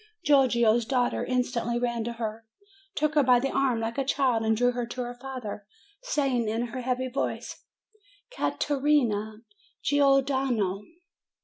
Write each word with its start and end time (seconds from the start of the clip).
Giorgio's 0.25 0.83
daughter 0.83 1.23
instantly 1.23 1.77
ran 1.77 2.03
to 2.05 2.13
her, 2.13 2.47
took 2.95 3.13
her 3.13 3.21
by 3.21 3.39
the 3.39 3.51
arm, 3.51 3.79
like 3.79 3.99
a 3.99 4.03
child, 4.03 4.41
and 4.43 4.57
drew 4.57 4.71
her 4.71 4.87
to 4.87 5.01
her 5.03 5.13
father, 5.13 5.67
saying, 6.01 6.49
in 6.49 6.69
her 6.73 6.81
heavy 6.81 7.07
voice, 7.07 7.65
"Ca 8.31 8.49
te 8.57 8.73
rina 8.73 9.43
Gior 9.83 10.25
dano." 10.25 10.81